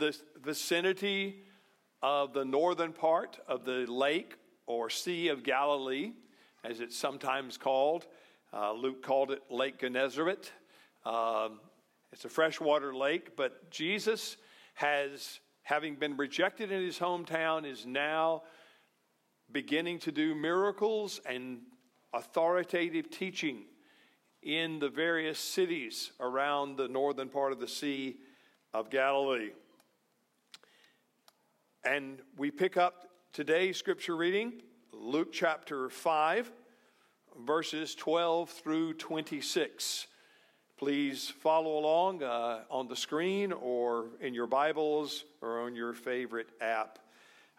[0.00, 1.44] the vicinity
[2.02, 4.34] of the northern part of the lake
[4.66, 6.12] or Sea of Galilee,
[6.64, 8.06] as it's sometimes called.
[8.52, 10.50] Uh, Luke called it Lake Gennesaret.
[11.04, 11.60] Um,
[12.12, 14.36] it's a freshwater lake, but Jesus
[14.74, 18.42] has, having been rejected in his hometown, is now
[19.52, 21.60] beginning to do miracles and
[22.14, 23.64] authoritative teaching
[24.42, 28.16] in the various cities around the northern part of the Sea
[28.72, 29.50] of Galilee.
[31.84, 34.60] And we pick up today's scripture reading,
[34.92, 36.52] Luke chapter 5,
[37.46, 40.06] verses 12 through 26.
[40.76, 46.48] Please follow along uh, on the screen or in your Bibles or on your favorite
[46.60, 46.98] app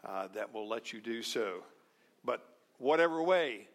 [0.07, 1.63] uh, that will let you do so.
[2.23, 2.45] But
[2.77, 3.69] whatever way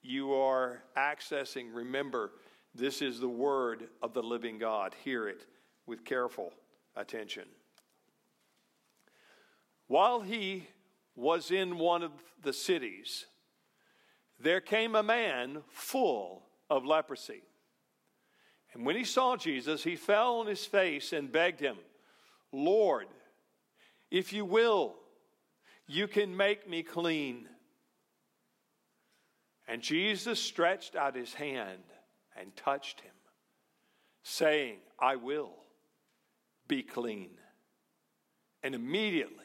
[0.00, 2.30] you are accessing, remember,
[2.72, 4.94] this is the word of the living God.
[5.02, 5.44] Hear it
[5.86, 6.52] with careful
[6.94, 7.46] attention.
[9.92, 10.66] While he
[11.14, 12.12] was in one of
[12.42, 13.26] the cities,
[14.40, 17.42] there came a man full of leprosy.
[18.72, 21.76] And when he saw Jesus, he fell on his face and begged him,
[22.52, 23.06] Lord,
[24.10, 24.94] if you will,
[25.86, 27.46] you can make me clean.
[29.68, 31.82] And Jesus stretched out his hand
[32.34, 33.12] and touched him,
[34.22, 35.52] saying, I will
[36.66, 37.32] be clean.
[38.62, 39.41] And immediately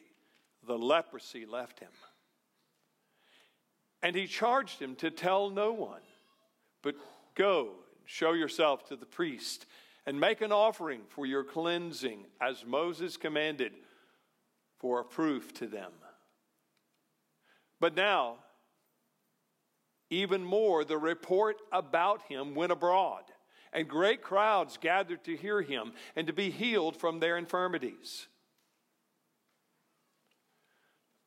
[0.67, 1.89] the leprosy left him.
[4.03, 6.01] And he charged him to tell no one,
[6.83, 6.95] but
[7.33, 9.65] go and show yourself to the priest
[10.05, 13.73] and make an offering for your cleansing as Moses commanded
[14.77, 15.91] for a proof to them.
[17.79, 18.37] But now,
[20.09, 23.23] even more, the report about him went abroad,
[23.73, 28.27] and great crowds gathered to hear him and to be healed from their infirmities.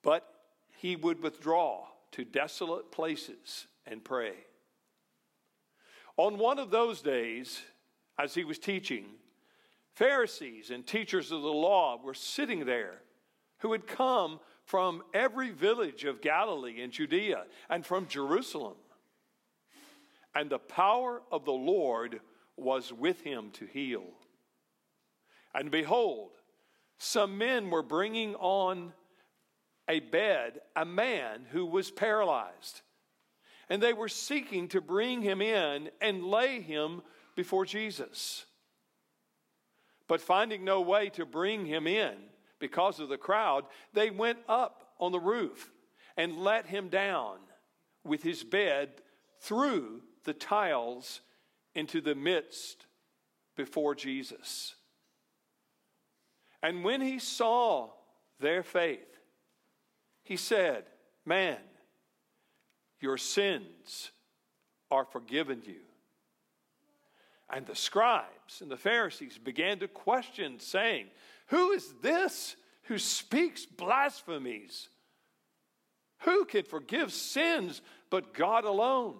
[0.03, 0.27] But
[0.77, 4.35] he would withdraw to desolate places and pray.
[6.17, 7.63] On one of those days,
[8.19, 9.07] as he was teaching,
[9.95, 13.03] Pharisees and teachers of the law were sitting there
[13.59, 18.77] who had come from every village of Galilee and Judea and from Jerusalem.
[20.35, 22.21] And the power of the Lord
[22.57, 24.05] was with him to heal.
[25.55, 26.31] And behold,
[26.99, 28.93] some men were bringing on
[29.91, 32.81] a bed a man who was paralyzed.
[33.69, 37.03] And they were seeking to bring him in and lay him
[37.35, 38.47] before Jesus.
[40.07, 42.15] But finding no way to bring him in
[42.61, 45.71] because of the crowd, they went up on the roof
[46.17, 47.39] and let him down
[48.05, 48.91] with his bed
[49.41, 51.21] through the tiles
[51.75, 52.87] into the midst
[53.57, 54.75] before Jesus.
[56.63, 57.91] And when he saw
[58.39, 59.10] their faith,
[60.31, 60.85] he said,
[61.27, 61.59] Man,
[63.01, 64.13] your sins
[64.89, 65.81] are forgiven you.
[67.53, 71.07] And the scribes and the Pharisees began to question, saying,
[71.49, 72.55] Who is this
[72.85, 74.89] who speaks blasphemies?
[76.21, 79.17] Who can forgive sins but God alone?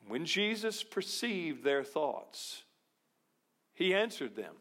[0.00, 2.64] And when Jesus perceived their thoughts,
[3.74, 4.56] he answered them,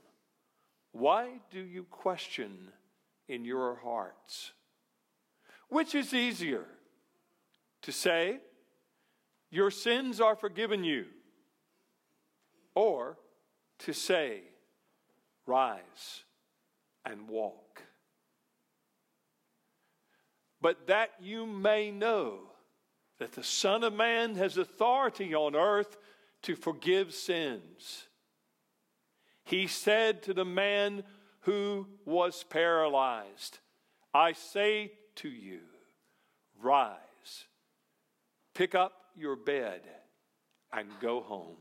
[0.91, 2.72] Why do you question
[3.29, 4.51] in your hearts.
[5.69, 6.66] Which is easier
[7.84, 8.40] to say,
[9.51, 11.06] Your sins are forgiven you,
[12.75, 13.17] or
[13.79, 14.41] to say,
[15.45, 16.23] Rise
[17.06, 17.84] and walk?
[20.61, 22.40] But that you may know
[23.19, 25.97] that the Son of Man has authority on earth
[26.41, 28.07] to forgive sins.
[29.44, 31.03] He said to the man
[31.41, 33.59] who was paralyzed.
[34.13, 35.61] I say to you,
[36.61, 37.45] rise,
[38.53, 39.81] pick up your bed,
[40.72, 41.57] and go home.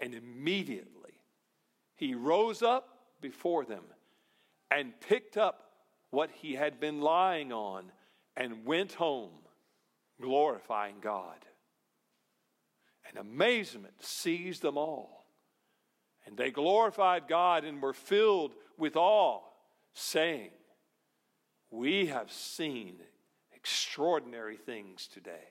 [0.00, 1.14] And immediately
[1.96, 2.88] he rose up
[3.20, 3.82] before them
[4.70, 5.72] and picked up
[6.10, 7.90] what he had been lying on
[8.36, 9.32] and went home,
[10.20, 11.44] glorifying God.
[13.08, 15.17] And amazement seized them all.
[16.28, 19.40] And they glorified God and were filled with awe,
[19.94, 20.50] saying,
[21.70, 22.96] We have seen
[23.56, 25.48] extraordinary things today.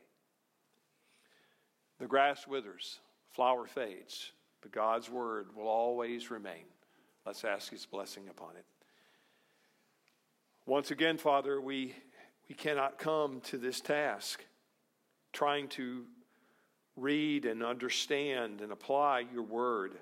[1.97, 2.99] The grass withers,
[3.31, 4.31] flower fades,
[4.61, 6.65] but God's word will always remain.
[7.25, 8.65] Let's ask his blessing upon it.
[10.67, 11.95] Once again, Father, we,
[12.47, 14.45] we cannot come to this task
[15.33, 16.03] trying to
[16.95, 19.97] read and understand and apply your word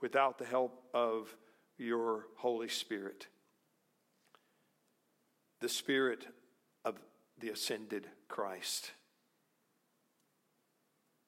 [0.00, 1.34] without the help of
[1.78, 3.26] your Holy Spirit.
[5.60, 6.26] The Spirit
[6.84, 6.96] of
[7.38, 8.92] the ascended Christ,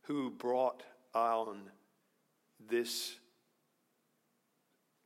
[0.05, 0.83] who brought
[1.15, 1.71] on
[2.71, 3.17] this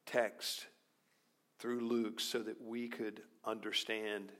[0.06, 0.66] text
[1.58, 4.30] through Luke so that we could understand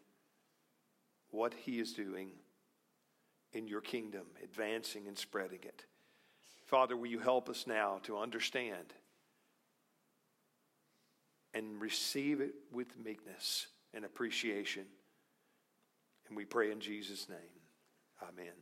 [1.31, 2.31] what he is doing
[3.53, 5.85] in your kingdom, advancing and spreading it.
[6.67, 8.93] Father, will you help us now to understand
[11.57, 14.85] and receive it with meekness and appreciation?
[16.29, 17.39] And we pray in Jesus' name.
[18.23, 18.53] Amen.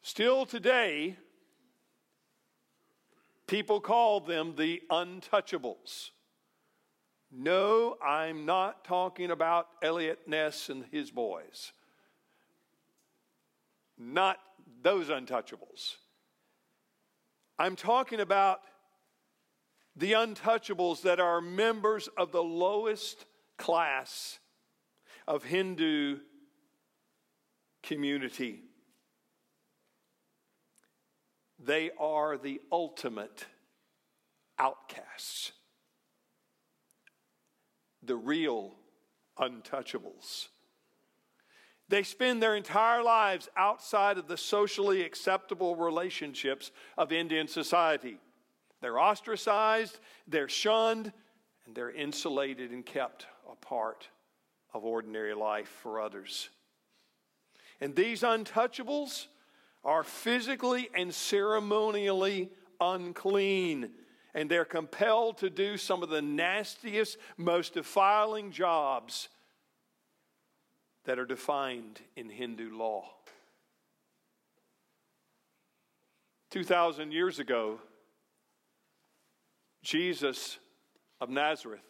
[0.00, 1.16] Still today,
[3.46, 6.10] people call them the untouchables.
[7.30, 11.72] No, I'm not talking about Eliot Ness and his boys.
[13.98, 14.38] Not
[14.82, 15.96] those untouchables.
[17.58, 18.60] I'm talking about
[19.96, 23.26] the untouchables that are members of the lowest
[23.58, 24.38] class
[25.26, 26.18] of Hindu
[27.82, 28.62] community.
[31.58, 33.46] They are the ultimate
[34.58, 35.52] outcasts
[38.06, 38.74] the real
[39.38, 40.48] untouchables.
[41.88, 48.18] They spend their entire lives outside of the socially acceptable relationships of Indian society.
[48.84, 49.98] They're ostracized,
[50.28, 51.10] they're shunned,
[51.64, 54.06] and they're insulated and kept apart
[54.74, 56.50] of ordinary life for others.
[57.80, 59.28] And these untouchables
[59.84, 63.88] are physically and ceremonially unclean
[64.34, 69.30] and they're compelled to do some of the nastiest, most defiling jobs
[71.06, 73.06] that are defined in Hindu law.
[76.50, 77.80] 2,000 years ago,
[79.84, 80.58] Jesus
[81.20, 81.84] of Nazareth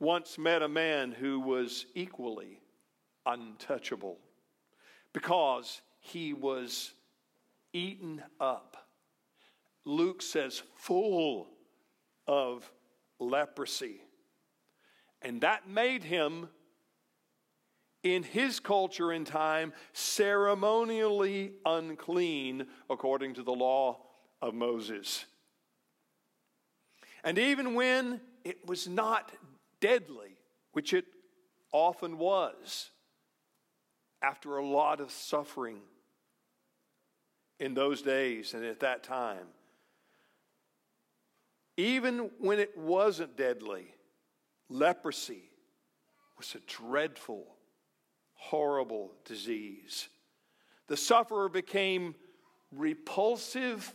[0.00, 2.60] once met a man who was equally
[3.24, 4.18] untouchable
[5.12, 6.92] because he was
[7.72, 8.76] eaten up
[9.84, 11.48] Luke says, full
[12.26, 12.70] of
[13.18, 14.00] leprosy.
[15.22, 16.48] And that made him,
[18.02, 24.00] in his culture and time, ceremonially unclean according to the law
[24.40, 25.26] of Moses.
[27.24, 29.32] And even when it was not
[29.80, 30.36] deadly,
[30.72, 31.04] which it
[31.72, 32.90] often was,
[34.22, 35.80] after a lot of suffering
[37.58, 39.46] in those days and at that time,
[41.76, 43.86] even when it wasn't deadly,
[44.68, 45.50] leprosy
[46.36, 47.46] was a dreadful,
[48.34, 50.08] horrible disease.
[50.88, 52.14] The sufferer became
[52.72, 53.94] repulsive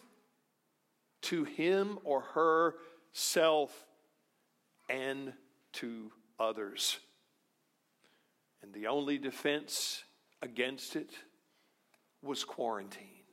[1.23, 2.75] to him or her
[3.17, 3.71] self
[4.89, 5.31] and
[5.71, 6.99] to others.
[8.61, 10.03] And the only defense
[10.41, 11.11] against it
[12.21, 13.23] was quarantine,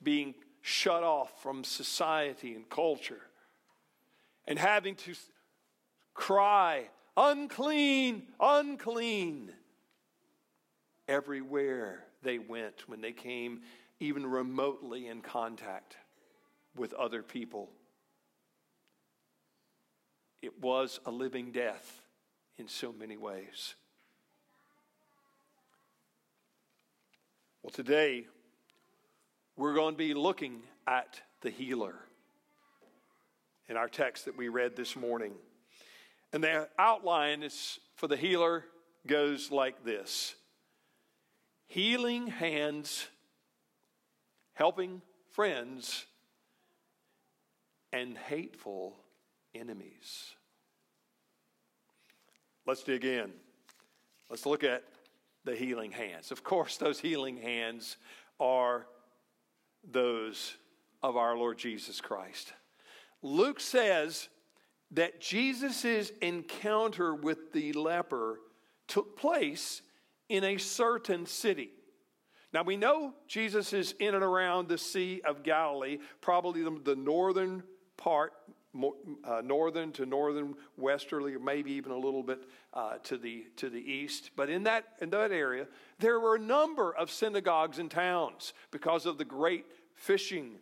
[0.00, 3.22] being shut off from society and culture
[4.46, 5.14] and having to
[6.14, 6.84] cry,
[7.16, 9.50] unclean, unclean,
[11.08, 13.62] everywhere they went when they came
[13.98, 15.96] even remotely in contact
[16.76, 17.70] with other people.
[20.42, 22.00] It was a living death
[22.56, 23.74] in so many ways.
[27.62, 28.26] Well, today
[29.56, 31.94] we're going to be looking at the healer
[33.68, 35.32] in our text that we read this morning.
[36.32, 38.64] And the outline is for the healer
[39.06, 40.34] goes like this
[41.66, 43.06] healing hands,
[44.54, 46.06] helping friends,
[47.92, 48.96] and hateful
[49.54, 50.34] enemies.
[52.66, 53.32] Let's dig in.
[54.28, 54.84] Let's look at
[55.44, 56.30] the healing hands.
[56.30, 57.96] Of course, those healing hands
[58.38, 58.86] are
[59.90, 60.54] those
[61.02, 62.52] of our Lord Jesus Christ.
[63.22, 64.28] Luke says
[64.92, 68.40] that Jesus' encounter with the leper
[68.86, 69.82] took place
[70.28, 71.70] in a certain city.
[72.52, 76.96] Now we know Jesus is in and around the Sea of Galilee, probably the, the
[76.96, 77.62] northern
[77.96, 78.32] part,
[79.24, 83.68] uh, northern to northern westerly, or maybe even a little bit uh, to the to
[83.68, 84.30] the east.
[84.36, 85.66] But in that in that area,
[85.98, 90.56] there were a number of synagogues and towns because of the great fishing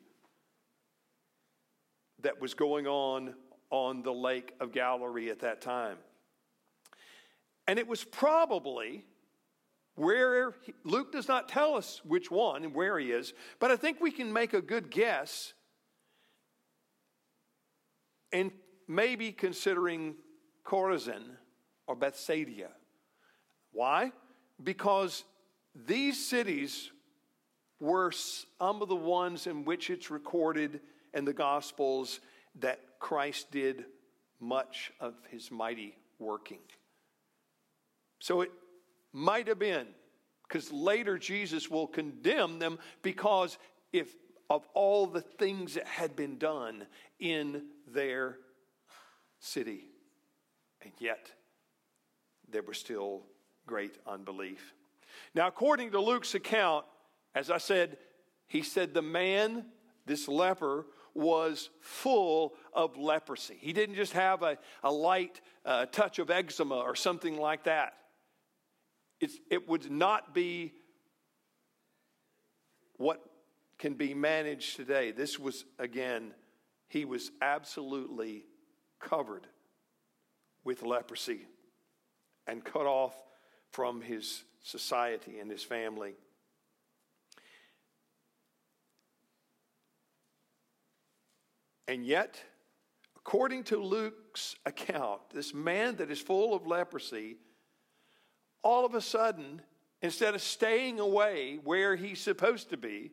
[2.23, 3.35] that was going on
[3.71, 5.99] on the Lake of Galilee at that time.
[7.67, 9.05] And it was probably
[9.95, 13.77] where he, Luke does not tell us which one and where he is, but I
[13.77, 15.53] think we can make a good guess.
[18.33, 18.51] And
[18.87, 20.15] maybe considering
[20.65, 21.25] Chorazin
[21.87, 22.69] or Bethsaida.
[23.73, 24.13] Why?
[24.63, 25.25] Because
[25.75, 26.91] these cities
[27.81, 30.81] were some of the ones in which it's recorded
[31.15, 32.21] in the Gospels
[32.57, 33.85] that Christ did
[34.41, 36.59] much of his mighty working.
[38.21, 38.51] So it
[39.13, 39.87] might have been,
[40.47, 43.59] because later Jesus will condemn them because
[43.93, 44.15] if
[44.51, 46.87] of all the things that had been done
[47.19, 48.39] in their
[49.39, 49.85] city.
[50.83, 51.31] And yet,
[52.51, 53.23] there was still
[53.67, 54.75] great unbelief.
[55.35, 56.87] Now, according to Luke's account,
[57.35, 57.99] as I said,
[58.47, 59.67] he said the man,
[60.07, 63.57] this leper, was full of leprosy.
[63.61, 67.95] He didn't just have a, a light uh, touch of eczema or something like that.
[69.21, 70.73] It's, it would not be
[72.97, 73.21] what
[73.79, 75.13] can be managed today.
[75.13, 76.35] This was, again,
[76.89, 78.45] he was absolutely
[78.99, 79.47] covered
[80.65, 81.47] with leprosy
[82.47, 83.15] and cut off
[83.71, 86.15] from his society and his family.
[91.87, 92.43] And yet,
[93.17, 97.37] according to Luke's account, this man that is full of leprosy,
[98.63, 99.63] all of a sudden,
[100.03, 103.13] instead of staying away where he's supposed to be,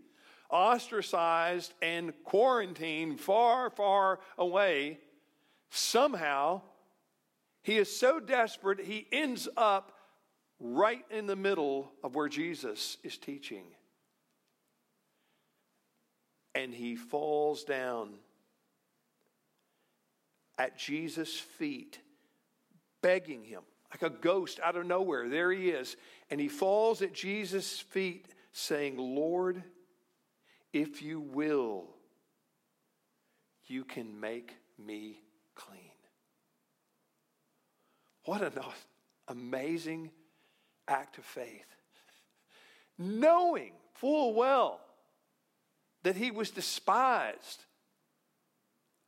[0.56, 5.00] ostracized and quarantined far, far away,
[5.70, 6.62] somehow
[7.62, 9.92] he is so desperate he ends up
[10.62, 13.66] right in the middle of where Jesus is teaching.
[16.54, 18.14] And he falls down
[20.58, 22.00] at Jesus' feet,
[23.02, 25.28] begging him like a ghost out of nowhere.
[25.28, 25.98] There he is.
[26.30, 29.62] And he falls at Jesus' feet, saying, Lord,
[30.76, 31.86] if you will,
[33.66, 35.22] you can make me
[35.56, 35.80] clean.
[38.26, 38.60] What an
[39.30, 40.12] amazing
[40.86, 41.66] act of faith.
[42.98, 44.82] Knowing full well
[46.04, 47.64] that he was despised,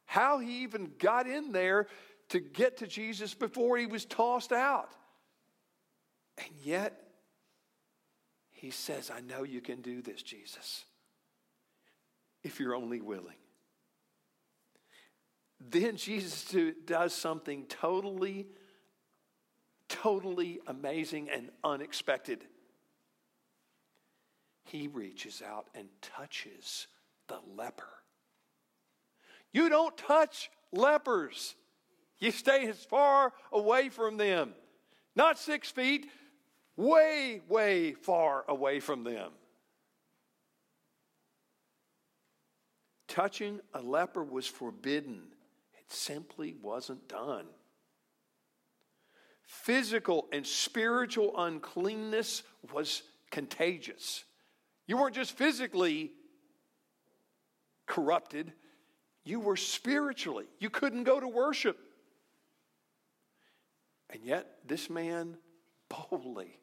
[0.06, 1.88] how he even got in there
[2.30, 4.92] to get to Jesus before he was tossed out.
[6.38, 6.98] And yet,
[8.52, 10.86] he says, I know you can do this, Jesus,
[12.44, 13.36] if you're only willing.
[15.60, 18.48] Then Jesus does something totally,
[19.90, 22.46] totally amazing and unexpected.
[24.66, 26.88] He reaches out and touches
[27.28, 27.88] the leper.
[29.52, 31.56] You don't touch lepers.
[32.20, 34.54] You stay as far away from them.
[35.16, 36.08] Not six feet,
[36.76, 39.32] way, way far away from them.
[43.08, 45.22] Touching a leper was forbidden,
[45.80, 47.46] it simply wasn't done.
[49.46, 54.26] Physical and spiritual uncleanness was contagious.
[54.88, 56.12] You weren't just physically
[57.86, 58.52] corrupted,
[59.24, 60.46] you were spiritually.
[60.60, 61.78] You couldn't go to worship.
[64.10, 65.38] And yet, this man
[65.90, 66.60] boldly,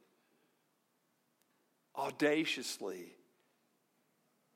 [1.94, 3.13] audaciously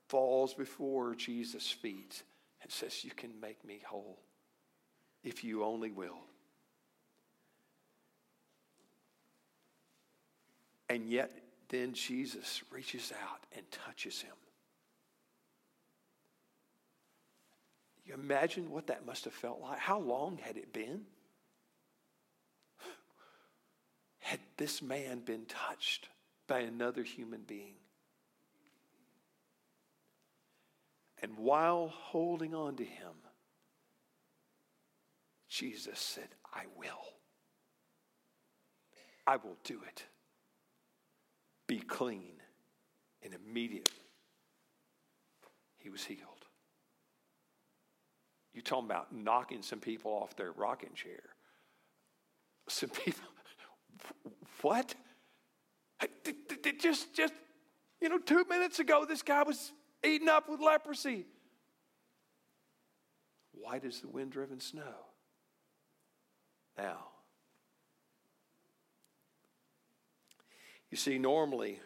[0.09, 2.23] falls before Jesus' feet
[2.63, 4.19] and says, You can make me whole
[5.23, 6.19] if you only will.
[10.89, 11.31] And yet,
[11.69, 14.33] then Jesus reaches out and touches him.
[18.07, 19.79] You imagine what that must have felt like?
[19.79, 21.03] How long had it been?
[24.21, 26.09] Had this man been touched
[26.47, 27.75] by another human being?
[31.23, 33.13] And while holding on to him,
[35.49, 37.19] Jesus said, I will.
[39.27, 40.05] I will do it.
[41.67, 42.35] Be clean.
[43.23, 43.95] And immediately,
[45.79, 46.47] he was healed.
[48.55, 51.23] You're talking about knocking some people off their rocking chair?
[52.69, 53.25] Some people,
[54.63, 54.95] what?
[56.81, 57.35] Just, just,
[58.01, 59.73] you know, two minutes ago, this guy was
[60.05, 61.27] eaten up with leprosy.
[63.53, 65.07] White as the wind driven snow.
[66.77, 67.09] Now,
[70.91, 71.81] you see, normally,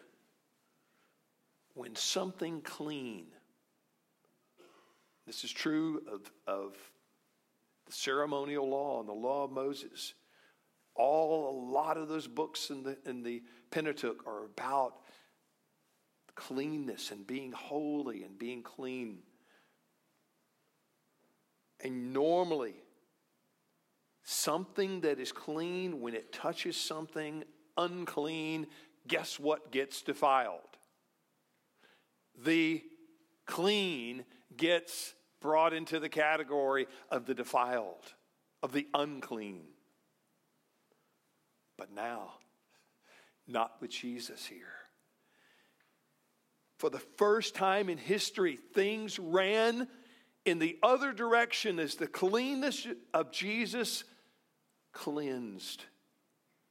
[1.73, 3.25] when something clean
[5.25, 6.75] this is true of, of
[7.85, 10.13] the ceremonial law and the law of Moses.
[10.95, 13.41] All a lot of those books in the in the
[13.71, 14.97] Pentateuch are about
[16.35, 19.19] cleanness and being holy and being clean.
[21.83, 22.75] And normally,
[24.23, 27.43] something that is clean, when it touches something
[27.77, 28.67] unclean,
[29.07, 30.59] guess what gets defiled?
[32.43, 32.83] The
[33.45, 34.25] clean
[34.55, 38.13] gets brought into the category of the defiled,
[38.61, 39.63] of the unclean.
[41.77, 42.35] But now,
[43.47, 44.82] not with Jesus here.
[46.77, 49.87] For the first time in history, things ran
[50.45, 54.03] in the other direction as the cleanness of Jesus
[54.91, 55.85] cleansed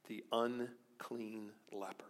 [0.07, 2.07] the unclean leopard.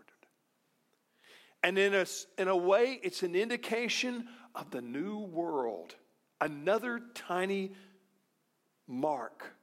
[1.64, 2.06] And in a,
[2.38, 5.96] in a way, it's an indication of the new world,
[6.42, 7.72] another tiny
[8.86, 9.56] mark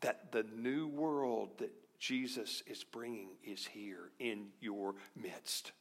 [0.00, 5.72] that the new world that Jesus is bringing is here in your midst.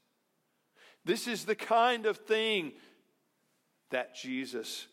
[1.06, 2.74] This is the kind of thing
[3.90, 4.88] that Jesus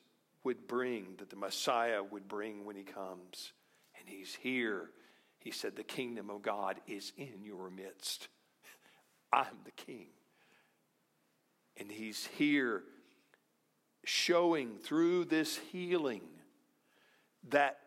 [0.44, 3.52] would bring, that the Messiah would bring when he comes.
[3.98, 4.90] And he's here.
[5.38, 8.28] He said, The kingdom of God is in your midst.
[9.32, 10.08] I'm the king.
[11.76, 12.82] And he's here
[14.04, 16.22] showing through this healing
[17.48, 17.78] that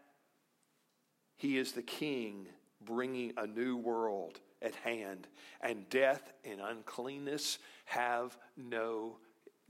[1.36, 2.48] he is the king
[2.82, 5.28] bringing a new world at hand,
[5.62, 9.18] and death and uncleanness have no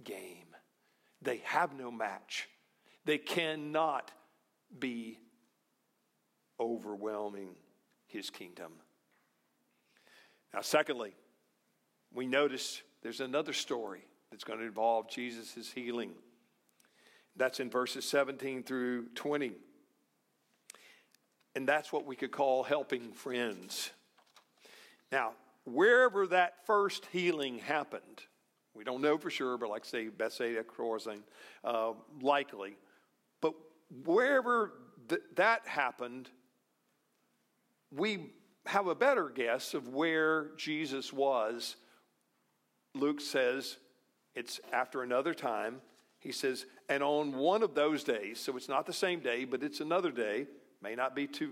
[0.03, 0.55] game.
[1.21, 2.47] They have no match.
[3.05, 4.11] They cannot
[4.77, 5.19] be
[6.59, 7.49] overwhelming
[8.07, 8.73] his kingdom.
[10.53, 11.15] Now, secondly,
[12.13, 16.11] we notice there's another story that's going to involve Jesus' healing.
[17.35, 19.53] That's in verses 17 through 20.
[21.55, 23.91] And that's what we could call helping friends.
[25.13, 25.33] Now,
[25.65, 28.23] wherever that first healing happened,
[28.73, 31.19] we don't know for sure, but like say Bethsaida, Chorazin,
[31.63, 32.75] uh, likely.
[33.39, 33.53] But
[34.05, 34.71] wherever
[35.07, 36.31] th- that happened,
[37.95, 38.31] we
[38.65, 41.75] have a better guess of where Jesus was.
[42.95, 43.77] Luke says
[44.33, 45.79] it's after another time.
[46.17, 49.61] He says, and on one of those days, so it's not the same day, but
[49.61, 50.47] it's another day,
[50.81, 51.51] may not be too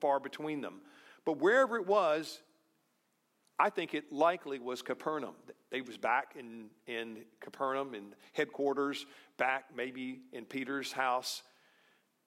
[0.00, 0.80] far between them.
[1.26, 2.40] But wherever it was,
[3.58, 5.34] I think it likely was Capernaum.
[5.70, 11.42] They was back in, in Capernaum in headquarters, back maybe in Peter's house,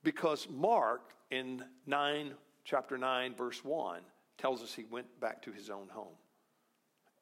[0.04, 2.34] because Mark in 9,
[2.64, 4.02] chapter 9, verse 1,
[4.38, 6.16] tells us he went back to his own home.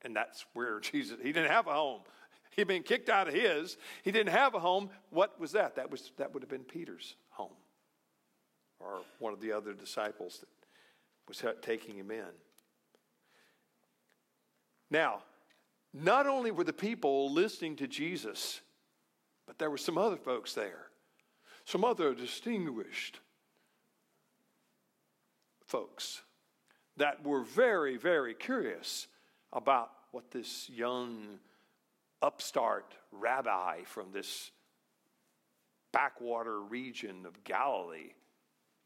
[0.04, 2.02] And that's where Jesus, he didn't have a home.
[2.56, 3.78] He'd been kicked out of his.
[4.04, 4.90] He didn't have a home.
[5.10, 5.76] What was that?
[5.76, 7.56] That, was, that would have been Peter's home
[8.80, 10.50] or one of the other disciples that
[11.28, 12.26] was taking him in.
[14.94, 15.24] Now,
[15.92, 18.62] not only were the people listening to Jesus,
[19.48, 20.86] but there were some other folks there,
[21.66, 23.20] some other distinguished
[25.66, 26.22] folks
[26.98, 29.08] that were very, very curious
[29.52, 31.40] about what this young
[32.22, 34.52] upstart rabbi from this
[35.92, 38.12] backwater region of Galilee,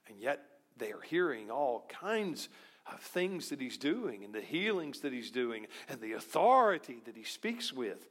[0.08, 0.40] and yet
[0.78, 2.48] they are hearing all kinds
[2.92, 7.16] of things that he's doing and the healings that he's doing and the authority that
[7.16, 8.10] he speaks with.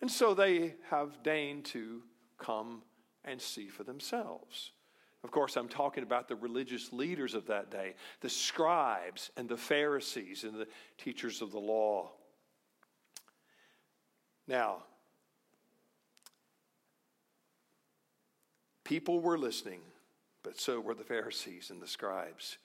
[0.00, 2.02] And so they have deigned to
[2.38, 2.82] come
[3.24, 4.72] and see for themselves.
[5.22, 9.56] Of course, I'm talking about the religious leaders of that day, the scribes and the
[9.56, 12.12] Pharisees and the teachers of the law.
[14.48, 14.84] Now,
[18.84, 19.80] people were listening,
[20.42, 22.56] but so were the Pharisees and the scribes.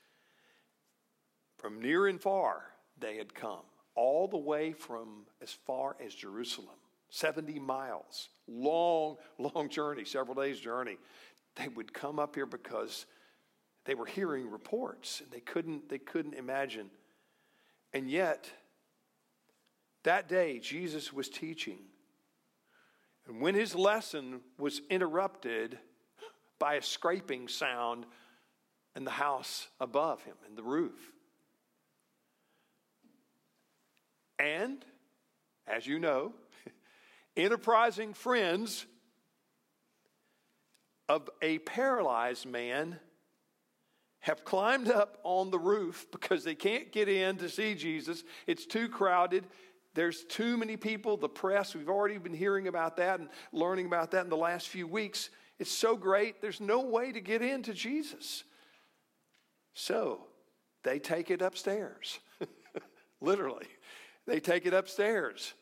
[1.66, 2.62] From near and far,
[3.00, 3.64] they had come,
[3.96, 6.76] all the way from as far as Jerusalem,
[7.10, 11.00] 70 miles, long, long journey, several days' journey.
[11.56, 13.08] They would come up here because
[13.86, 16.92] they were hearing reports and they couldn't, they couldn't imagine.
[17.94, 18.48] And yet,
[20.04, 21.80] that day, Jesus was teaching.
[23.28, 25.80] And when his lesson was interrupted
[26.60, 28.06] by a scraping sound
[28.96, 31.12] in the house above him, in the roof.
[34.40, 34.84] And,
[35.68, 36.34] as you know,
[37.38, 38.86] enterprising friends
[41.08, 43.00] of a paralyzed man
[44.20, 48.24] have climbed up on the roof because they can't get in to see Jesus.
[48.48, 49.46] It's too crowded.
[49.94, 54.12] There's too many people, the press, we've already been hearing about that and learning about
[54.12, 55.30] that in the last few weeks.
[55.60, 58.44] It's so great, there's no way to get in to Jesus.
[59.74, 60.26] So
[60.84, 62.20] they take it upstairs.
[63.22, 63.68] Literally,
[64.28, 65.54] they take it upstairs.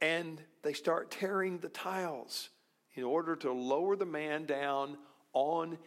[0.00, 2.50] And they start tearing the tiles
[2.94, 4.96] in order to lower the man down
[5.32, 5.78] on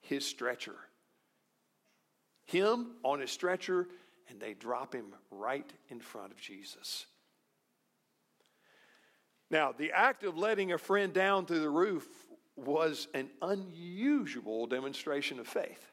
[0.00, 0.76] his stretcher.
[2.44, 3.88] Him on his stretcher,
[4.28, 7.06] and they drop him right in front of Jesus.
[9.50, 12.06] Now, the act of letting a friend down through the roof
[12.56, 15.87] was an unusual demonstration of faith.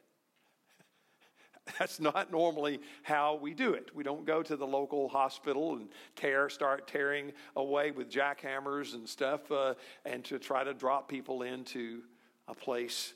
[1.80, 3.90] That's not normally how we do it.
[3.96, 9.08] We don't go to the local hospital and tear, start tearing away with jackhammers and
[9.08, 9.74] stuff, uh,
[10.06, 12.04] and to try to drop people into
[12.48, 13.14] a place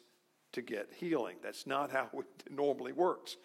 [0.53, 1.37] to get healing.
[1.43, 3.37] That's not how it normally works.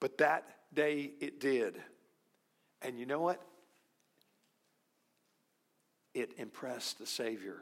[0.00, 1.76] But that day it did.
[2.82, 3.42] And you know what?
[6.14, 7.58] It impressed the Savior.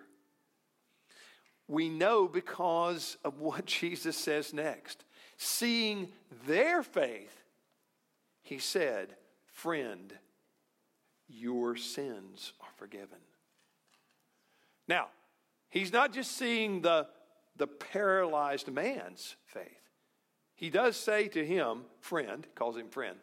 [1.69, 5.05] We know because of what Jesus says next.
[5.37, 6.09] Seeing
[6.47, 7.43] their faith,
[8.43, 9.15] he said,
[9.53, 10.13] Friend,
[11.29, 13.19] your sins are forgiven.
[14.89, 15.09] Now,
[15.69, 17.09] he's not just seeing the,
[17.57, 19.65] the paralyzed man's faith.
[20.55, 23.19] He does say to him, friend, calls him friend,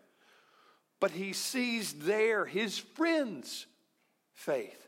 [0.99, 3.65] but he sees there his friend's
[4.33, 4.87] faith.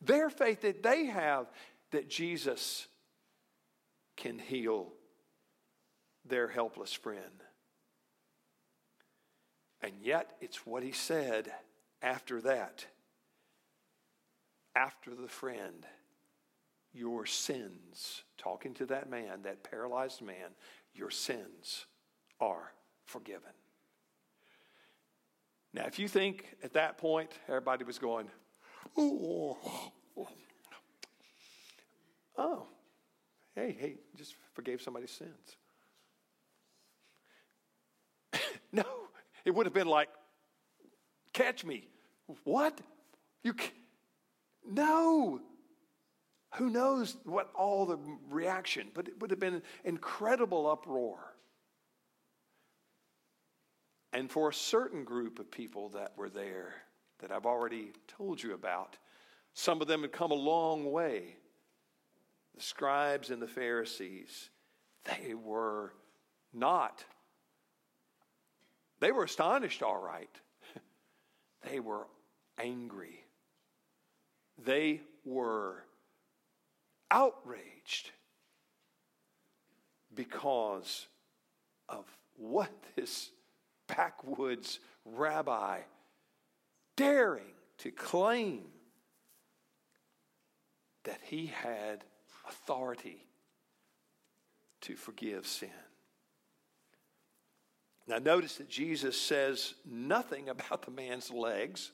[0.00, 1.46] Their faith that they have
[1.90, 2.86] that Jesus
[4.16, 4.92] can heal
[6.24, 7.42] their helpless friend.
[9.82, 11.52] And yet, it's what he said
[12.00, 12.86] after that.
[14.74, 15.84] After the friend,
[16.94, 20.50] your sins, talking to that man, that paralyzed man,
[20.94, 21.86] your sins
[22.40, 22.72] are
[23.04, 23.52] forgiven.
[25.74, 28.28] Now, if you think at that point everybody was going,
[28.96, 29.56] oh,
[32.36, 32.66] oh,
[33.54, 35.56] hey, hey, just forgave somebody's sins.
[38.84, 38.84] no,
[39.44, 40.08] it would have been like,
[41.32, 41.88] catch me.
[42.44, 42.80] What?
[43.42, 43.54] You
[44.68, 45.40] no.
[46.56, 51.18] Who knows what all the reaction, but it would have been an incredible uproar.
[54.12, 56.74] And for a certain group of people that were there,
[57.20, 58.98] that I've already told you about,
[59.54, 61.36] some of them had come a long way.
[62.54, 64.50] The scribes and the Pharisees,
[65.04, 65.94] they were
[66.52, 67.02] not,
[69.02, 70.30] they were astonished, all right.
[71.68, 72.06] they were
[72.56, 73.24] angry.
[74.64, 75.82] They were
[77.10, 78.12] outraged
[80.14, 81.08] because
[81.88, 82.04] of
[82.36, 83.30] what this
[83.88, 85.80] backwoods rabbi
[86.96, 88.62] daring to claim
[91.02, 92.04] that he had
[92.48, 93.26] authority
[94.82, 95.70] to forgive sin.
[98.06, 101.92] Now, notice that Jesus says nothing about the man's legs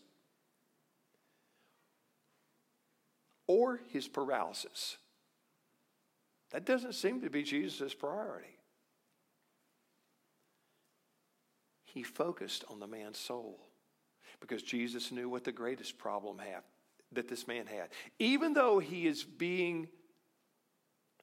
[3.46, 4.96] or his paralysis.
[6.50, 8.56] That doesn't seem to be Jesus' priority.
[11.84, 13.58] He focused on the man's soul
[14.40, 16.62] because Jesus knew what the greatest problem had,
[17.12, 17.88] that this man had.
[18.18, 19.88] Even though he is being,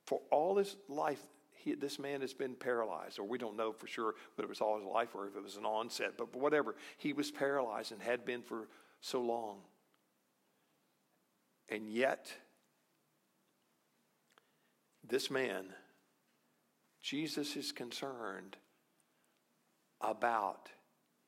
[0.06, 1.22] for all his life,
[1.66, 4.62] he, this man has been paralyzed, or we don't know for sure whether it was
[4.62, 8.02] all his life or if it was an onset, but whatever, he was paralyzed and
[8.02, 8.68] had been for
[9.02, 9.58] so long.
[11.68, 12.32] And yet,
[15.04, 15.66] this man,
[17.02, 18.58] Jesus is concerned
[20.00, 20.70] about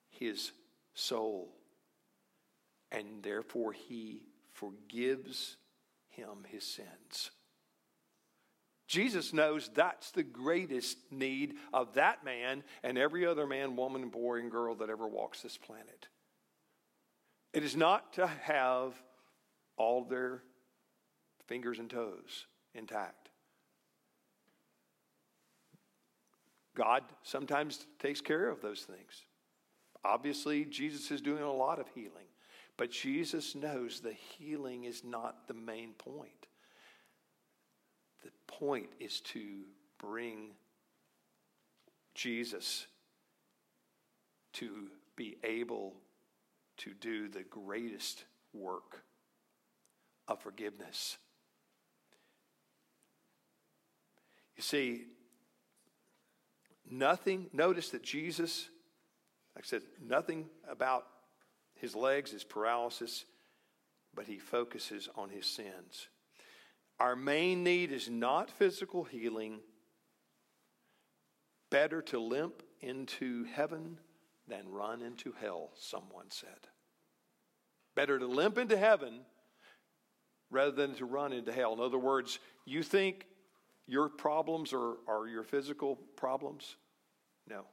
[0.10, 0.52] his
[0.94, 1.56] soul,
[2.92, 4.22] and therefore he
[4.54, 5.58] forgives
[6.10, 7.32] him his sins.
[8.88, 14.40] Jesus knows that's the greatest need of that man and every other man, woman, boy,
[14.40, 16.08] and girl that ever walks this planet.
[17.54, 18.94] It is not to have
[19.76, 20.42] all their
[21.48, 23.30] fingers and toes intact.
[26.76, 29.26] God sometimes takes care of those things.
[30.06, 32.28] Obviously, Jesus is doing a lot of healing,
[32.78, 36.48] but Jesus knows the healing is not the main point.
[38.28, 39.62] The point is to
[39.98, 40.52] bring
[42.14, 42.86] Jesus
[44.54, 45.94] to be able
[46.78, 49.04] to do the greatest work
[50.28, 51.18] of forgiveness.
[54.58, 55.06] You see,
[56.90, 58.70] Nothing, notice that Jesus,
[59.56, 61.06] like I said, nothing about
[61.76, 63.26] his legs, his paralysis,
[64.14, 66.08] but he focuses on his sins.
[67.00, 69.60] Our main need is not physical healing.
[71.70, 74.00] Better to limp into heaven
[74.48, 76.70] than run into hell, someone said.
[77.96, 79.22] Better to limp into heaven
[80.50, 81.74] rather than to run into hell.
[81.74, 83.26] In other words, you think
[83.88, 86.78] your problems are, are your physical problems?
[87.50, 87.66] No.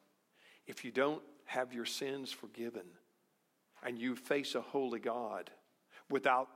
[0.67, 2.85] If you don't have your sins forgiven
[3.83, 5.51] and you face a holy God
[6.11, 6.49] without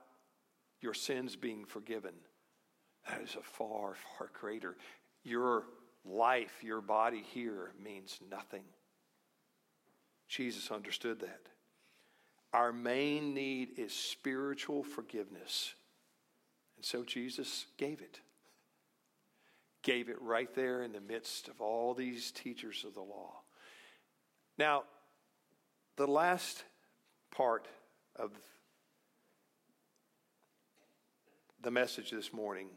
[0.80, 2.14] your sins being forgiven,
[3.08, 4.76] that is a far, far greater.
[5.24, 5.64] Your
[6.04, 8.62] life, your body here means nothing.
[10.28, 11.40] Jesus understood that.
[12.52, 15.74] Our main need is spiritual forgiveness.
[16.76, 18.20] And so Jesus gave it.
[19.82, 23.40] Gave it right there in the midst of all these teachers of the law.
[24.58, 24.84] Now,
[25.96, 26.64] the last
[27.30, 27.68] part
[28.16, 28.32] of
[31.62, 32.68] the message this morning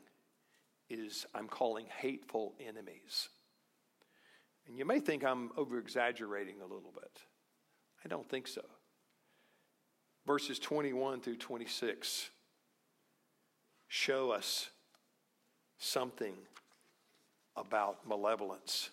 [0.92, 3.30] is I'm calling hateful enemies.
[4.68, 7.22] And you may think I'm over exaggerating a little bit.
[8.04, 8.62] I don't think so.
[10.26, 12.30] Verses 21 through 26
[13.88, 14.70] show us
[15.78, 16.36] something
[17.58, 18.92] about malevolence,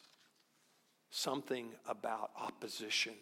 [1.11, 3.15] something about opposition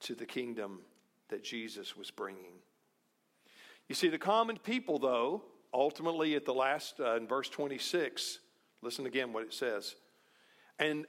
[0.00, 0.80] to the kingdom
[1.28, 2.54] that Jesus was bringing.
[3.88, 8.40] You see, the common people, though, ultimately at the last, uh, in verse 26,
[8.82, 9.96] listen again what it says.
[10.78, 11.06] And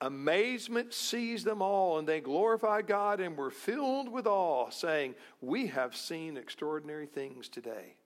[0.00, 5.68] amazement seized them all, and they glorified God and were filled with awe, saying, We
[5.68, 7.96] have seen extraordinary things today.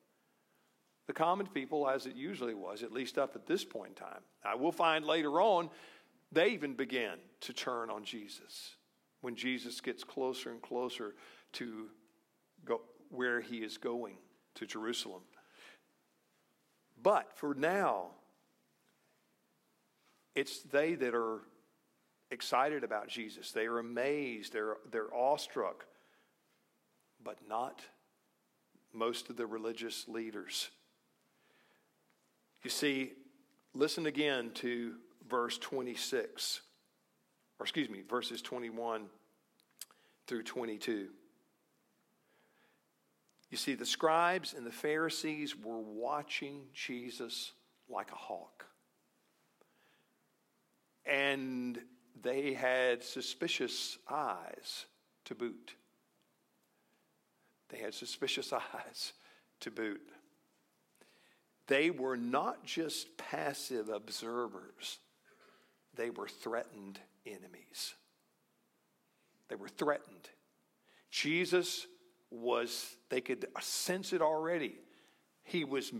[1.06, 4.22] The common people, as it usually was, at least up at this point in time.
[4.44, 5.70] I will find later on,
[6.30, 8.76] they even begin to turn on Jesus
[9.20, 11.14] when Jesus gets closer and closer
[11.54, 11.88] to
[12.64, 14.16] go where he is going
[14.54, 15.22] to Jerusalem.
[17.02, 18.08] But for now,
[20.34, 21.40] it's they that are
[22.30, 23.52] excited about Jesus.
[23.52, 25.86] They are amazed, they're, they're awestruck,
[27.22, 27.82] but not
[28.92, 30.70] most of the religious leaders.
[32.62, 33.12] You see,
[33.74, 34.94] listen again to
[35.28, 36.60] verse 26,
[37.58, 39.06] or excuse me, verses 21
[40.26, 41.08] through 22.
[43.50, 47.52] You see, the scribes and the Pharisees were watching Jesus
[47.88, 48.66] like a hawk.
[51.04, 51.80] And
[52.22, 54.86] they had suspicious eyes
[55.24, 55.74] to boot.
[57.70, 59.12] They had suspicious eyes
[59.60, 60.00] to boot.
[61.66, 64.98] They were not just passive observers,
[65.94, 67.94] they were threatened enemies.
[69.48, 70.28] They were threatened.
[71.10, 71.88] Jesus
[72.30, 74.78] was, they could sense it already.
[75.42, 75.92] He was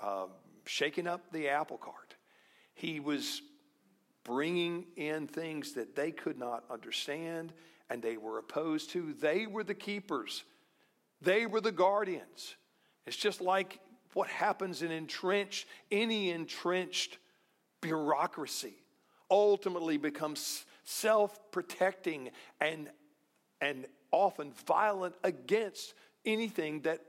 [0.00, 0.26] uh,
[0.66, 2.14] shaking up the apple cart.
[2.74, 3.42] He was
[4.24, 7.52] bringing in things that they could not understand
[7.88, 9.14] and they were opposed to.
[9.14, 10.44] They were the keepers,
[11.22, 12.56] they were the guardians.
[13.06, 13.78] It's just like
[14.14, 17.18] what happens in entrenched, any entrenched
[17.80, 18.74] bureaucracy
[19.30, 22.30] ultimately becomes self protecting
[22.60, 22.90] and
[23.60, 27.00] and often violent against anything that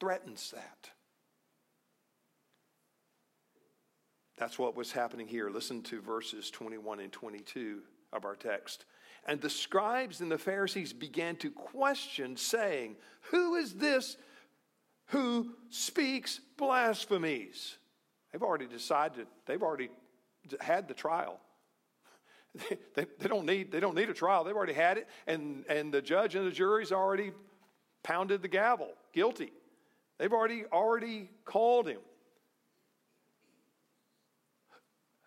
[0.00, 0.90] threatens that.
[4.38, 5.50] That's what was happening here.
[5.50, 7.80] Listen to verses 21 and 22
[8.12, 8.84] of our text.
[9.26, 12.96] And the scribes and the Pharisees began to question, saying,
[13.30, 14.16] Who is this
[15.08, 17.76] who speaks blasphemies?
[18.32, 19.88] They've already decided, they've already
[20.60, 21.40] had the trial.
[22.94, 24.44] They, they, don't need, they don't need a trial.
[24.44, 27.32] They've already had it, and, and the judge and the jury's already
[28.02, 29.52] pounded the gavel, guilty.
[30.18, 32.00] They've already, already called him.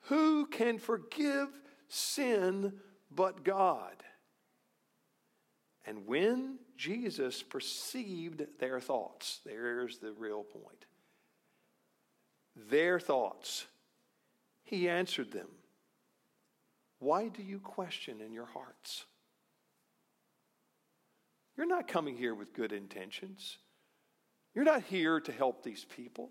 [0.05, 1.47] Who can forgive
[1.87, 2.73] sin
[3.09, 4.03] but God?
[5.85, 10.85] And when Jesus perceived their thoughts, there's the real point.
[12.55, 13.65] Their thoughts,
[14.63, 15.47] he answered them
[17.01, 19.05] why do you question in your hearts?
[21.57, 23.57] You're not coming here with good intentions.
[24.53, 26.29] You're not here to help these people.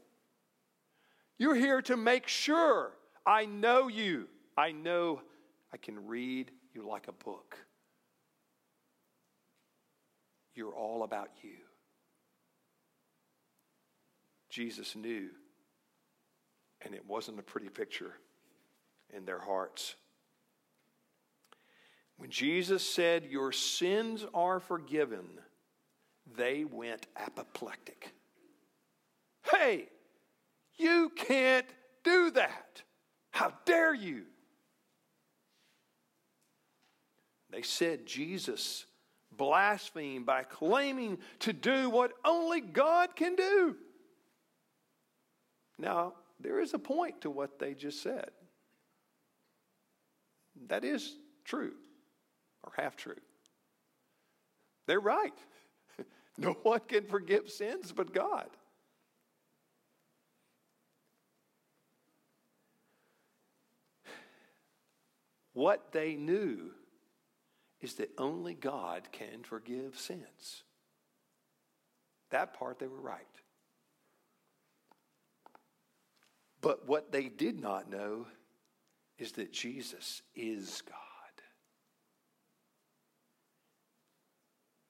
[1.39, 2.93] You're here to make sure
[3.27, 4.29] I know you.
[4.57, 5.23] I know
[5.73, 7.59] I can read you like a book.
[10.55, 11.57] You're all about you.
[14.51, 15.31] Jesus knew,
[16.83, 18.13] and it wasn't a pretty picture
[19.13, 19.97] in their hearts.
[22.21, 25.25] When Jesus said, Your sins are forgiven,
[26.37, 28.13] they went apoplectic.
[29.51, 29.89] Hey,
[30.77, 31.65] you can't
[32.05, 32.83] do that.
[33.31, 34.25] How dare you?
[37.49, 38.85] They said Jesus
[39.35, 43.77] blasphemed by claiming to do what only God can do.
[45.79, 48.31] Now, there is a point to what they just said.
[50.67, 51.73] That is true,
[52.65, 53.15] or half true.
[54.87, 55.35] They're right.
[56.39, 58.49] No one can forgive sins but God.
[65.53, 66.71] What they knew
[67.81, 70.63] is that only God can forgive sins.
[72.31, 73.27] That part they were right.
[76.61, 78.27] But what they did not know
[79.19, 80.97] is that Jesus is God.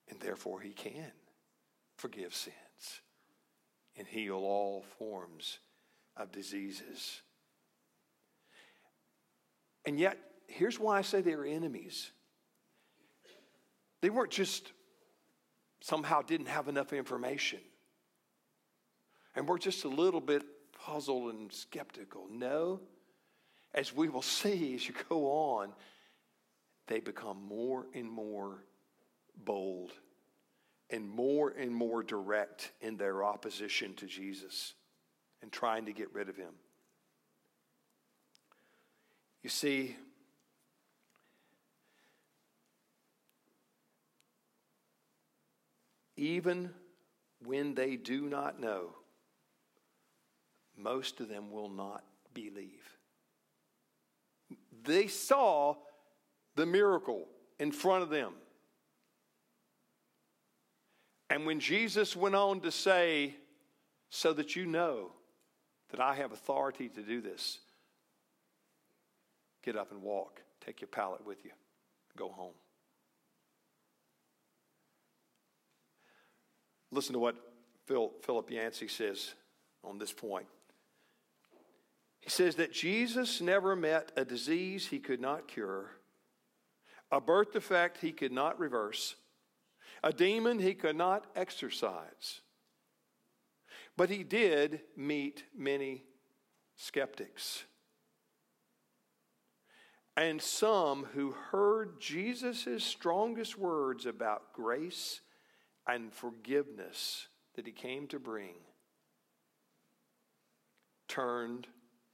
[0.08, 1.12] And therefore, he can
[1.96, 3.00] forgive sins
[3.96, 5.58] and heal all forms
[6.16, 7.22] of diseases.
[9.84, 12.10] And yet, here's why I say they are enemies.
[14.00, 14.72] They weren't just
[15.80, 17.60] somehow didn't have enough information
[19.34, 22.26] and we're just a little bit puzzled and skeptical.
[22.30, 22.80] No,
[23.74, 25.72] as we will see as you go on,
[26.86, 28.64] they become more and more
[29.44, 29.92] bold
[30.90, 34.74] and more and more direct in their opposition to Jesus
[35.42, 36.52] and trying to get rid of him.
[39.42, 39.96] You see,
[46.16, 46.70] even
[47.44, 48.94] when they do not know,
[50.76, 52.98] most of them will not believe.
[54.84, 55.76] They saw
[56.56, 57.26] the miracle
[57.58, 58.32] in front of them.
[61.30, 63.36] And when Jesus went on to say,
[64.10, 65.12] so that you know
[65.90, 67.60] that I have authority to do this,
[69.62, 70.42] get up and walk.
[70.64, 71.52] Take your pallet with you.
[72.16, 72.52] Go home.
[76.90, 77.36] Listen to what
[77.86, 79.34] Phil, Philip Yancey says
[79.84, 80.46] on this point.
[82.20, 85.92] He says that Jesus never met a disease he could not cure,
[87.10, 89.14] a birth defect he could not reverse,
[90.02, 92.40] a demon he could not exorcise.
[93.96, 96.04] But he did meet many
[96.76, 97.64] skeptics.
[100.16, 105.20] And some who heard Jesus' strongest words about grace
[105.86, 108.54] and forgiveness that he came to bring
[111.08, 111.66] turned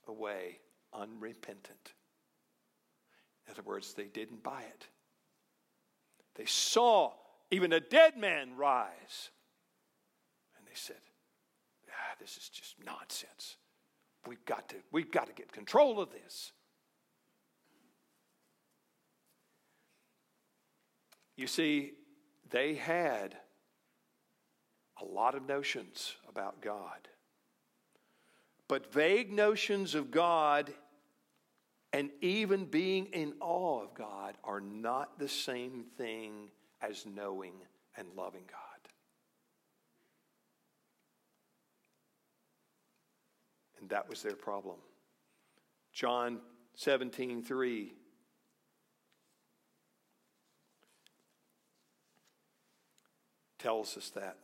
[0.08, 0.58] away
[0.92, 1.92] unrepentant.
[3.46, 4.86] In other words, they didn't buy it.
[6.34, 7.12] They saw
[7.50, 9.30] even a dead man rise.
[10.58, 10.96] And they said,
[11.90, 13.56] ah, This is just nonsense.
[14.26, 16.52] We've got to, we've got to get control of this.
[21.36, 21.92] You see,
[22.50, 23.36] they had
[25.00, 27.08] a lot of notions about God.
[28.68, 30.72] But vague notions of God
[31.92, 37.54] and even being in awe of God are not the same thing as knowing
[37.96, 38.90] and loving God.
[43.80, 44.76] And that was their problem.
[45.92, 46.40] John
[46.74, 47.92] 17, 3.
[53.58, 54.36] tells us that.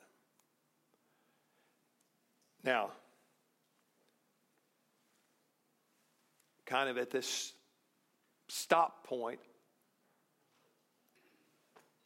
[2.64, 2.90] Now,
[6.66, 7.52] kind of at this
[8.48, 9.38] stop point,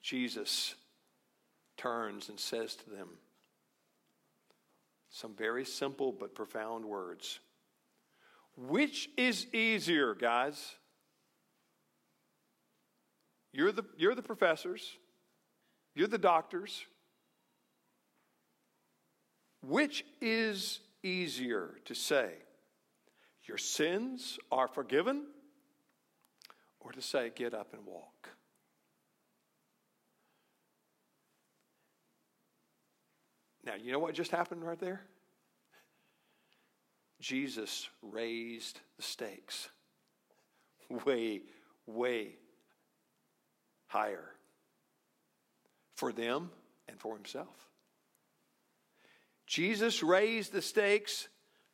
[0.07, 0.77] Jesus
[1.77, 3.09] turns and says to them
[5.11, 7.41] some very simple but profound words.
[8.57, 10.75] Which is easier, guys?
[13.53, 14.97] You're the, you're the professors,
[15.97, 16.85] you're the doctors.
[19.61, 22.31] Which is easier to say?
[23.49, 25.25] Your sins are forgiven,
[26.79, 28.36] or to say, get up and walk?
[33.67, 35.03] Now, you know what just happened right there?
[37.21, 39.69] Jesus raised the stakes
[41.05, 41.43] way,
[41.87, 42.37] way
[43.89, 44.31] higher
[45.97, 46.51] for them
[46.89, 47.67] and for himself.
[49.47, 51.29] Jesus raised the stakes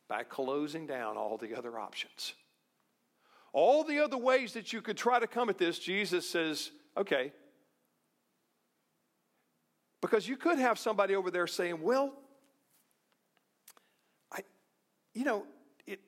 [0.08, 2.34] by closing down all the other options.
[3.52, 7.32] All the other ways that you could try to come at this, Jesus says, okay,
[10.02, 12.12] because you could have somebody over there saying, well,
[14.30, 14.40] I,
[15.14, 15.46] you know,
[15.86, 16.00] it,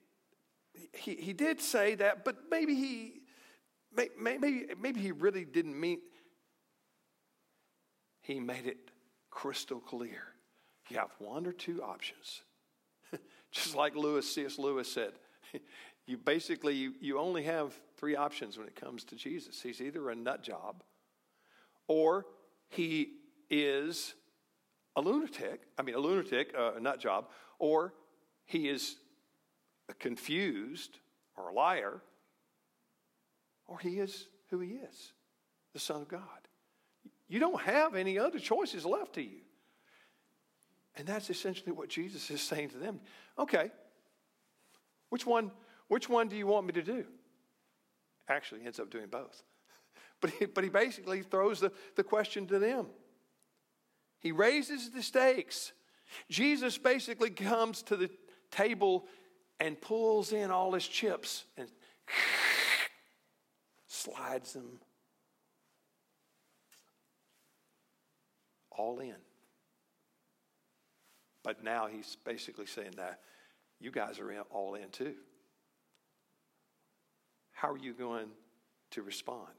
[0.93, 3.21] he, he did say that, but maybe he,
[4.21, 6.01] maybe, maybe he really didn't mean,
[8.21, 8.91] he made it
[9.31, 10.25] crystal clear.
[10.91, 12.43] You have one or two options.
[13.53, 14.59] Just like Lewis, C.S.
[14.59, 15.13] Lewis said,
[16.07, 19.63] you basically, you, you only have three options when it comes to Jesus.
[19.63, 20.83] He's either a nut job,
[21.87, 22.27] or
[22.69, 23.13] he
[23.51, 24.15] is
[24.97, 27.29] a lunatic, I mean, a lunatic, uh, a nut job,
[27.59, 27.95] or
[28.45, 28.97] he is
[29.99, 30.99] confused
[31.37, 32.01] or a liar,
[33.67, 35.13] or he is who he is,
[35.73, 36.21] the Son of God.
[37.29, 39.41] You don't have any other choices left to you.
[40.97, 43.01] And that's essentially what Jesus is saying to them.
[43.39, 43.71] Okay,
[45.09, 45.51] which one,
[45.89, 47.05] which one do you want me to do?
[48.29, 49.43] Actually, he ends up doing both.
[50.21, 52.87] But he, but he basically throws the, the question to them.
[54.25, 55.73] He raises the stakes.
[56.31, 58.09] Jesus basically comes to the
[58.51, 59.05] table
[59.61, 61.69] and pulls in all his chips and
[63.87, 64.81] slides them
[68.71, 69.15] all in.
[71.43, 73.21] But now he's basically saying that
[73.79, 75.17] you guys are in, all in too.
[77.53, 78.29] How are you going
[78.93, 79.53] to respond?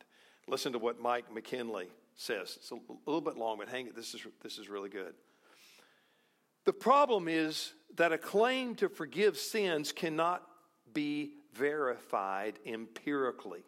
[0.48, 2.58] Listen to what Mike McKinley says.
[2.58, 3.96] It's a little bit long, but hang it.
[3.96, 5.14] This is, this is really good.
[6.66, 10.44] The problem is that a claim to forgive sins cannot
[10.94, 13.64] be verified empirically.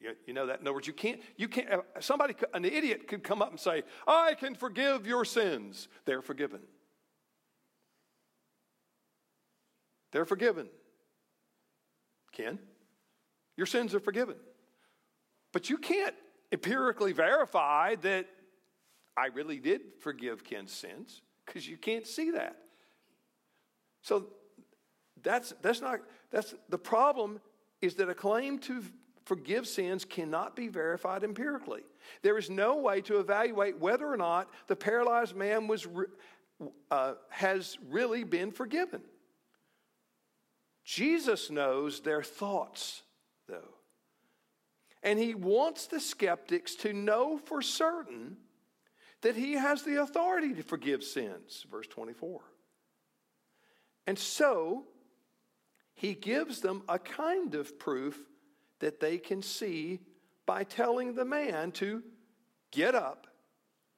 [0.00, 0.60] You, you, know that?
[0.60, 3.60] In other words, you can't, you can't, uh, somebody, an idiot could come up and
[3.60, 5.88] say, I can forgive your sins.
[6.06, 6.60] They're forgiven.
[10.12, 10.68] They're forgiven.
[12.32, 12.58] Ken,
[13.56, 14.36] your sins are forgiven.
[15.52, 16.14] But you can't
[16.52, 18.26] empirically verify that
[19.16, 22.56] I really did forgive Ken's sins because you can't see that.
[24.02, 24.26] So
[25.22, 27.40] that's, that's not, that's the problem
[27.82, 28.82] is that a claim to
[29.24, 31.82] forgive sins cannot be verified empirically.
[32.22, 35.86] There is no way to evaluate whether or not the paralyzed man was,
[36.90, 39.02] uh, has really been forgiven.
[40.84, 43.02] Jesus knows their thoughts,
[43.46, 43.74] though.
[45.02, 48.36] And he wants the skeptics to know for certain
[49.22, 51.64] that he has the authority to forgive sins.
[51.70, 52.40] Verse 24.
[54.06, 54.84] And so,
[55.94, 58.18] he gives them a kind of proof
[58.78, 60.00] that they can see
[60.46, 62.02] by telling the man to
[62.70, 63.26] get up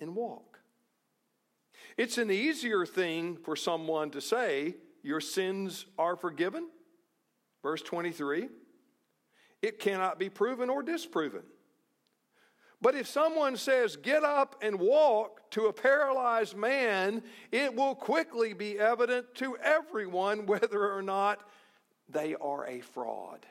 [0.00, 0.58] and walk.
[1.96, 6.68] It's an easier thing for someone to say, Your sins are forgiven.
[7.62, 8.48] Verse 23
[9.62, 11.42] it cannot be proven or disproven.
[12.82, 18.52] But if someone says, Get up and walk to a paralyzed man, it will quickly
[18.52, 21.48] be evident to everyone whether or not
[22.08, 23.46] they are a fraud.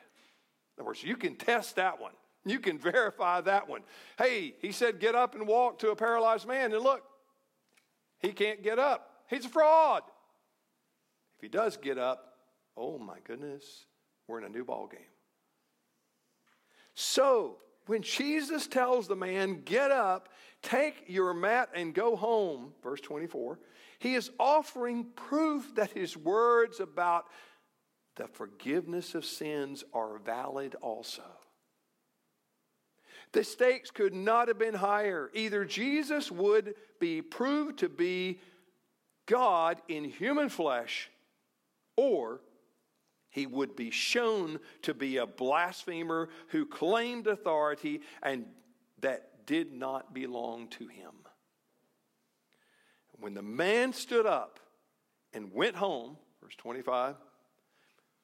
[0.76, 2.12] In other words, you can test that one.
[2.44, 3.80] You can verify that one.
[4.18, 7.02] Hey, he said, Get up and walk to a paralyzed man, and look,
[8.20, 9.24] he can't get up.
[9.28, 10.02] He's a fraud.
[11.36, 12.36] If he does get up,
[12.76, 13.86] oh my goodness,
[14.28, 15.00] we're in a new ball game.
[16.94, 20.28] So, when Jesus tells the man, Get up,
[20.62, 23.58] take your mat, and go home, verse 24,
[23.98, 27.26] he is offering proof that his words about
[28.16, 31.22] the forgiveness of sins are valid also.
[33.32, 35.30] The stakes could not have been higher.
[35.34, 38.40] Either Jesus would be proved to be
[39.26, 41.10] God in human flesh,
[41.96, 42.40] or
[43.32, 48.44] he would be shown to be a blasphemer who claimed authority and
[49.00, 51.12] that did not belong to him.
[53.18, 54.60] When the man stood up
[55.32, 57.16] and went home, verse 25,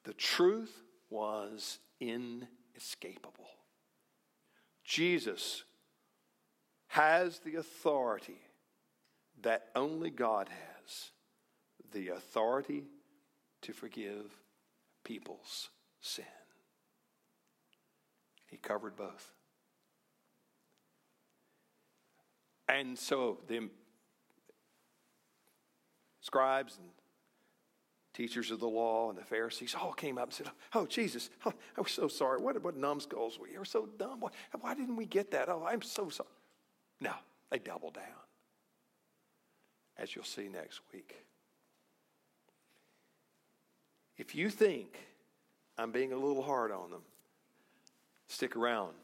[0.05, 3.49] the truth was inescapable.
[4.85, 5.65] Jesus
[6.89, 8.43] has the authority
[9.41, 11.13] that only God has
[11.93, 12.85] the authority
[13.63, 14.27] to forgive
[15.05, 15.71] people's
[16.01, 16.25] sin.
[18.47, 19.31] He covered both.
[22.69, 23.69] And so the
[26.21, 26.89] scribes and
[28.13, 31.53] teachers of the law and the Pharisees all came up and said, Oh, Jesus, oh,
[31.77, 32.41] I was so sorry.
[32.41, 34.21] What, what numbskulls we are so dumb.
[34.21, 34.31] Why,
[34.61, 35.49] why didn't we get that?
[35.49, 36.29] Oh, I'm so sorry.
[37.01, 37.13] No,
[37.51, 38.05] they double down,
[39.97, 41.15] as you'll see next week.
[44.19, 44.99] If you think
[45.79, 47.03] I'm being a little hard on them,
[48.27, 48.95] stick around,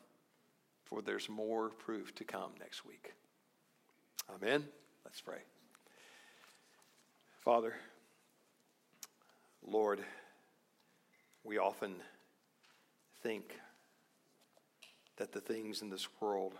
[0.84, 3.14] for there's more proof to come next week.
[4.34, 4.64] Amen.
[5.04, 5.38] Let's pray.
[7.40, 7.74] Father,
[9.66, 10.00] Lord,
[11.44, 11.96] We often
[13.22, 13.58] think
[15.18, 16.54] that the things in this world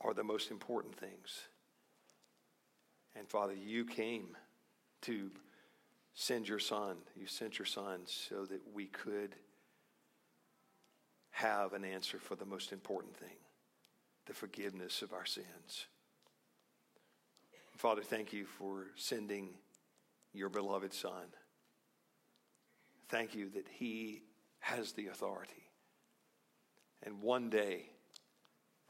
[0.00, 1.42] are the most important things.
[3.16, 4.36] And Father, you came
[5.02, 5.32] to
[6.18, 6.96] send your son.
[7.14, 9.36] You sent your son so that we could
[11.30, 13.36] have an answer for the most important thing
[14.26, 15.86] the forgiveness of our sins.
[17.76, 19.50] Father, thank you for sending
[20.34, 21.32] your beloved son.
[23.08, 24.24] Thank you that he
[24.58, 25.70] has the authority.
[27.04, 27.90] And one day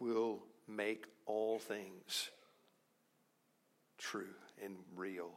[0.00, 2.30] will make all things
[3.98, 5.34] true and real.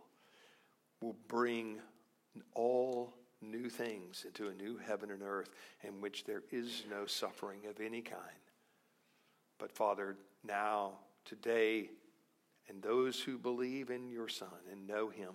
[1.02, 1.80] Will bring
[2.54, 5.50] all new things into a new heaven and earth
[5.84, 8.22] in which there is no suffering of any kind.
[9.58, 10.94] But Father, now,
[11.26, 11.90] today,
[12.70, 15.34] and those who believe in your Son and know him,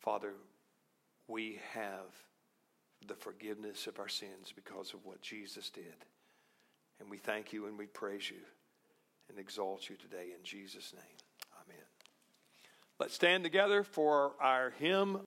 [0.00, 0.34] Father,
[1.28, 2.14] we have
[3.06, 6.04] the forgiveness of our sins because of what Jesus did.
[7.00, 8.40] And we thank you and we praise you
[9.28, 11.25] and exalt you today in Jesus' name.
[12.98, 15.20] Let's stand together for our hymn.